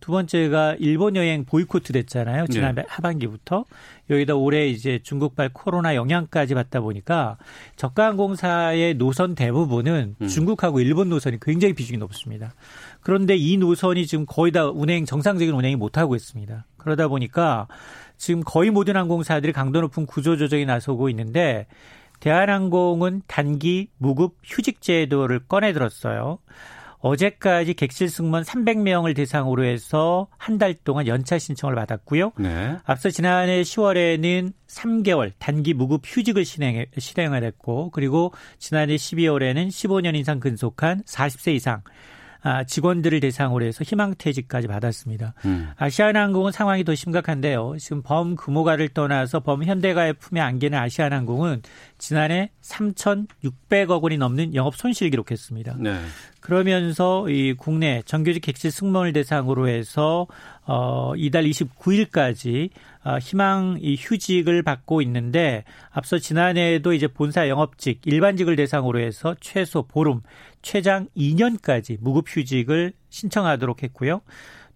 [0.00, 2.46] 두 번째가 일본 여행 보이코트 됐잖아요.
[2.48, 2.84] 지난 네.
[2.88, 3.64] 하반기부터.
[4.10, 7.38] 여기다 올해 이제 중국발 코로나 영향까지 받다 보니까
[7.76, 10.26] 저가항공사의 노선 대부분은 음.
[10.28, 12.54] 중국하고 일본 노선이 굉장히 비중이 높습니다.
[13.00, 16.66] 그런데 이 노선이 지금 거의 다 운행 정상적인 운행이 못 하고 있습니다.
[16.76, 17.66] 그러다 보니까
[18.16, 21.66] 지금 거의 모든 항공사들이 강도 높은 구조 조정에 나서고 있는데
[22.20, 26.38] 대한항공은 단기 무급 휴직 제도를 꺼내 들었어요.
[27.04, 32.32] 어제까지 객실 승무원 300명을 대상으로 해서 한 달 동안 연차 신청을 받았고요.
[32.38, 32.76] 네.
[32.84, 40.40] 앞서 지난해 10월에는 3개월 단기 무급 휴직을 실행, 실행을 했고 그리고 지난해 12월에는 15년 이상
[40.40, 41.82] 근속한 40세 이상 아,
[42.66, 45.34] 직원들을 대상으로 해서 희망퇴직까지 받았습니다.
[45.46, 45.70] 음.
[45.76, 47.76] 아시아나항공은 상황이 더 심각한데요.
[47.78, 51.62] 지금 범금호가를 떠나서 범현대가의 품에 안기는 아시아나항공은
[51.98, 55.76] 지난해 3,600억 원이 넘는 영업 손실 기록했습니다.
[55.78, 55.98] 네.
[56.40, 60.26] 그러면서 이 국내 정규직 객실 승무원을 대상으로 해서
[60.66, 62.70] 어 이달 29일까지
[63.04, 69.82] 어, 희망 이 휴직을 받고 있는데 앞서 지난해에도 이제 본사 영업직 일반직을 대상으로 해서 최소
[69.82, 70.22] 보름
[70.62, 74.22] 최장 2년까지 무급 휴직을 신청하도록 했고요.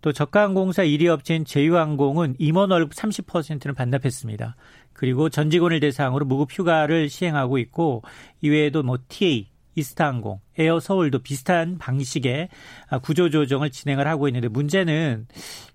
[0.01, 4.57] 또 저가항공사 1위 업체인 제휴항공은 임원 월급 30%는 반납했습니다.
[4.93, 8.03] 그리고 전 직원을 대상으로 무급 휴가를 시행하고 있고
[8.41, 12.49] 이외에도 뭐 TA, 이스타항공, 에어 서울도 비슷한 방식의
[13.03, 15.27] 구조 조정을 진행을 하고 있는데 문제는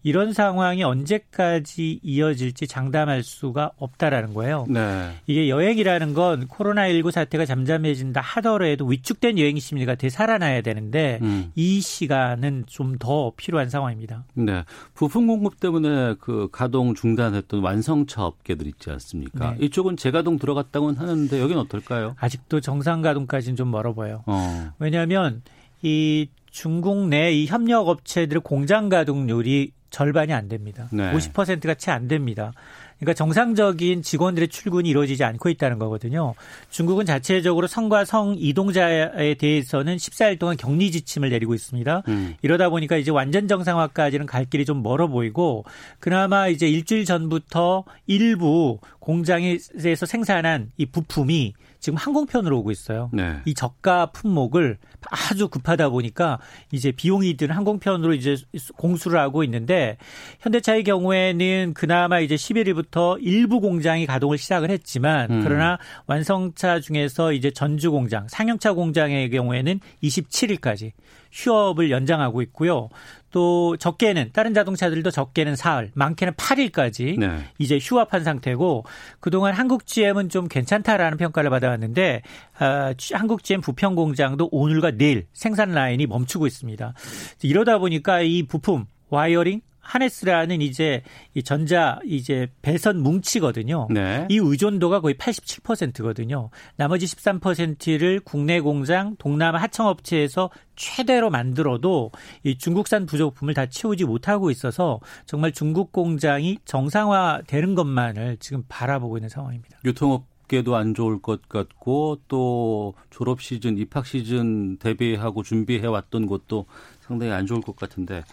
[0.01, 4.65] 이런 상황이 언제까지 이어질지 장담할 수가 없다라는 거예요.
[4.69, 5.11] 네.
[5.27, 11.51] 이게 여행이라는 건 코로나19 사태가 잠잠해진다 하더라도 위축된 여행 심리가 되살아나야 되는데 음.
[11.55, 14.23] 이 시간은 좀 더 필요한 상황입니다.
[14.33, 14.63] 네.
[14.93, 19.51] 부품 공급 때문에 그 가동 중단했던 완성차 업계들 있지 않습니까?
[19.51, 19.65] 네.
[19.65, 22.15] 이쪽은 재가동 들어갔다고는 하는데 여기는 어떨까요?
[22.19, 24.23] 아직도 정상 가동까지는 좀 멀어 보여요.
[24.25, 24.71] 어.
[24.79, 25.41] 왜냐하면
[25.81, 30.87] 이 중국 내 이 협력 업체들의 공장 가동률이 절반이 안 됩니다.
[30.91, 31.11] 네.
[31.13, 32.51] 50%가 채 안 됩니다.
[32.99, 36.35] 그러니까 정상적인 직원들의 출근이 이루어지지 않고 있다는 거거든요.
[36.69, 42.03] 중국은 자체적으로 성과 성 이동자에 대해서는 14일 동안 격리 지침을 내리고 있습니다.
[42.07, 42.35] 음.
[42.41, 45.65] 이러다 보니까 이제 완전 정상화까지는 갈 길이 좀 멀어 보이고
[45.99, 53.09] 그나마 이제 일주일 전부터 일부 공장에서 생산한 이 부품이 지금 항공편으로 오고 있어요.
[53.11, 53.41] 네.
[53.43, 54.77] 이 저가 품목을
[55.09, 56.39] 아주 급하다 보니까
[56.71, 58.37] 이제 비용이 드는 항공편으로 이제
[58.77, 59.97] 공수를 하고 있는데
[60.39, 65.41] 현대차의 경우에는 그나마 이제 11일부터 일부 공장이 가동을 시작을 했지만 음.
[65.43, 70.93] 그러나 완성차 중에서 이제 전주 공장, 상용차 공장의 경우에는 27일까지
[71.33, 72.89] 휴업을 연장하고 있고요.
[73.31, 77.45] 또 적게는 다른 자동차들도 적게는 사흘, 많게는 8일까지 네.
[77.57, 78.85] 이제 휴업한 상태고
[79.19, 82.21] 그동안 한국 GM은 좀 괜찮다라는 평가를 받아왔는데
[82.59, 86.93] 아, 한국 GM 부평 공장도 오늘과 내일 생산 라인이 멈추고 있습니다.
[87.41, 91.03] 이러다 보니까 이 부품 와이어링 하네스라는 이제
[91.35, 93.87] 이 전자 이제 배선 뭉치거든요.
[93.91, 94.25] 네.
[94.29, 96.49] 이 의존도가 거의 87%거든요.
[96.75, 102.11] 나머지 13%를 국내 공장 동남아 하청업체에서 최대로 만들어도
[102.43, 109.29] 이 중국산 부속품을 다 채우지 못하고 있어서 정말 중국 공장이 정상화되는 것만을 지금 바라보고 있는
[109.29, 109.77] 상황입니다.
[109.85, 116.65] 유통업 업계도 안 좋을 것 같고 또 졸업 시즌, 입학 시즌 대비하고 준비해 왔던 것도
[117.01, 118.23] 상당히 안 좋을 것 같은데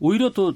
[0.00, 0.54] 오히려 또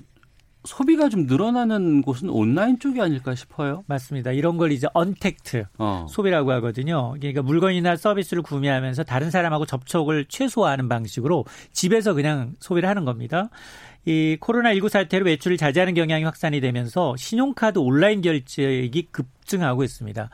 [0.64, 3.82] 소비가 좀 늘어나는 곳은 온라인 쪽이 아닐까 싶어요.
[3.88, 4.30] 맞습니다.
[4.30, 6.06] 이런 걸 이제 언택트 어.
[6.08, 7.14] 소비라고 하거든요.
[7.18, 13.48] 그러니까 물건이나 서비스를 구매하면서 다른 사람하고 접촉을 최소화하는 방식으로 집에서 그냥 소비를 하는 겁니다.
[14.04, 20.30] 이 코로나19 사태로 외출을 자제하는 경향이 확산이 되면서 신용카드 온라인 결제액이 급증하고 있습니다.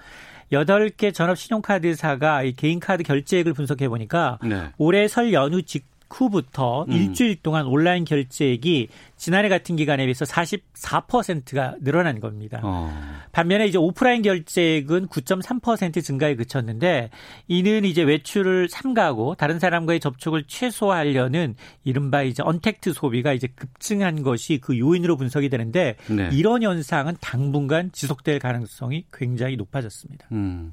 [0.52, 4.70] 8개 전업 신용카드사가 이 개인카드 결제액을 분석해 보니까 네.
[4.78, 6.92] 올해 설 연휴 직 후부터 음.
[6.92, 12.60] 일주일 동안 온라인 결제액이 지난해 같은 기간에 비해서 44%가 늘어난 겁니다.
[12.62, 12.92] 어.
[13.32, 17.10] 반면에 이제 오프라인 결제액은 9.3% 증가에 그쳤는데
[17.46, 24.58] 이는 이제 외출을 삼가고 다른 사람과의 접촉을 최소화하려는 이른바 이제 언택트 소비가 이제 급증한 것이
[24.58, 26.30] 그 요인으로 분석이 되는데 네.
[26.32, 30.26] 이런 현상은 당분간 지속될 가능성이 굉장히 높아졌습니다.
[30.32, 30.72] 음.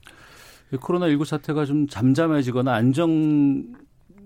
[0.71, 3.63] 코로나19 사태가 좀 잠잠해지거나 안정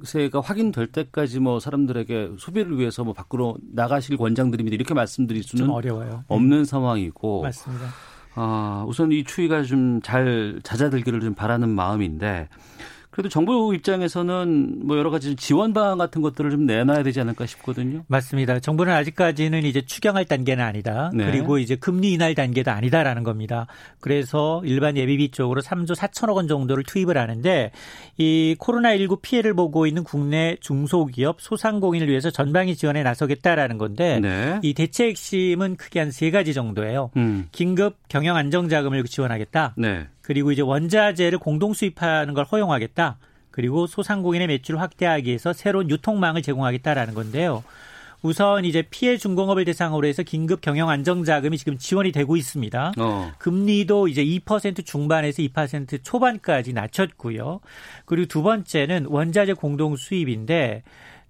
[0.03, 4.75] 세가 확인될 때까지 뭐 사람들에게 소비를 위해서 뭐 밖으로 나가실 권장드립니다.
[4.75, 6.23] 이렇게 말씀드릴 수는 어려워요.
[6.27, 6.63] 없는 네.
[6.65, 7.41] 상황이고.
[7.43, 7.85] 맞습니다.
[8.35, 12.47] 아, 우선 이 추위가 좀 잘 잦아들기를 좀 바라는 마음인데
[13.09, 18.03] 그래도 정부 입장에서는 뭐 여러 가지 지원 방안 같은 것들을 좀 내놔야 되지 않을까 싶거든요.
[18.07, 18.59] 맞습니다.
[18.59, 21.09] 정부는 아직까지는 이제 추경할 단계는 아니다.
[21.13, 21.25] 네.
[21.25, 23.65] 그리고 이제 금리 인하할 단계도 아니다라는 겁니다.
[23.99, 27.71] 그래서 일반 예비비 쪽으로 3조 4천억 원 정도를 투입을 하는데
[28.17, 34.59] 이 코로나19 피해를 보고 있는 국내 중소기업 소상공인을 위해서 전방위 지원에 나서겠다라는 건데 네.
[34.61, 37.11] 이 대체 핵심은 크게 한 세 가지 정도예요.
[37.17, 37.47] 음.
[37.51, 39.75] 긴급 경영 안정 자금을 지원하겠다.
[39.77, 40.07] 네.
[40.29, 43.17] 그리고 이제 원자재를 공동 수입하는 걸 허용하겠다.
[43.49, 47.63] 그리고 소상공인의 매출을 확대하기 위해서 새로운 유통망을 제공하겠다라는 건데요.
[48.21, 52.91] 우선 이제 피해 중공업을 대상으로 해서 긴급 경영 안정 자금이 지금 지원이 되고 있습니다.
[52.99, 53.31] 어.
[53.39, 57.59] 금리도 이제 2% 중반에서 2% 초반까지 낮췄고요.
[58.05, 60.83] 그리고 두 번째는 원자재 공동 수입인데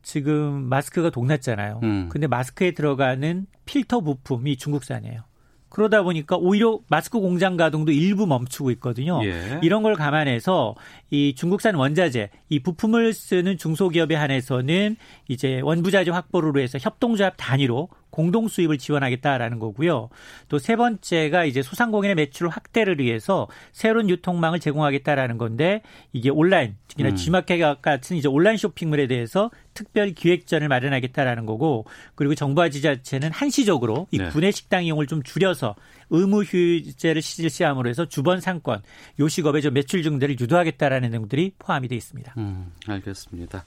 [0.03, 1.79] 지금 마스크가 동났잖아요.
[1.83, 2.09] 음.
[2.11, 5.28] 근데 마스크에 들어가는 필터 부품이 중국산이에요.
[5.69, 9.19] 그러다 보니까 오히려 마스크 공장 가동도 일부 멈추고 있거든요.
[9.23, 9.59] 예.
[9.61, 10.75] 이런 걸 감안해서
[11.09, 14.95] 이 중국산 원자재, 이 부품을 쓰는 중소기업에 한해서는
[15.27, 20.09] 이제 원부자재 확보를 위해서 협동조합 단위로 공동 수입을 지원하겠다라는 거고요.
[20.47, 25.81] 또 세 번째가 이제 소상공인의 매출 확대를 위해서 새로운 유통망을 제공하겠다라는 건데
[26.13, 27.15] 이게 온라인 특히나 음.
[27.15, 29.49] G마켓 같은 이제 온라인 쇼핑몰에 대해서
[29.79, 34.27] 특별 기획전을 마련하겠다라는 거고 그리고 정부와 지자체는 한시적으로 이 네.
[34.27, 35.75] 구내 식당 이용을 좀 줄여서
[36.09, 38.81] 의무 휴재를 실시함으로 해서 주번 상권
[39.19, 42.33] 요식업의 좀 매출 증대를 유도하겠다라는 내용들이 포함이 되어 있습니다.
[42.37, 43.63] 음, 알겠습니다.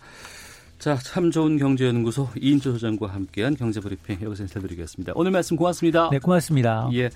[0.78, 5.12] 자, 참 좋은 경제연구소 이인조 소장과 함께한 경제브리핑 여기서 인사드리겠습니다.
[5.14, 6.10] 오늘 말씀 고맙습니다.
[6.10, 6.90] 네, 고맙습니다.
[6.92, 7.08] 예,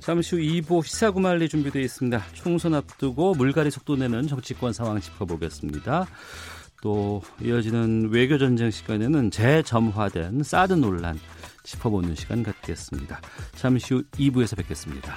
[0.00, 2.20] 잠시 후 2부 시사구말리 준비되어 있습니다.
[2.34, 6.06] 총선 앞두고 물갈이 속도 내는 정치권 상황 짚어보겠습니다.
[6.84, 11.18] 또 이어지는 외교 전쟁 시간에는 재점화된 사드 논란
[11.62, 13.22] 짚어보는 시간 갖겠습니다.
[13.54, 15.14] 잠시 후 2부에서 뵙겠습니다.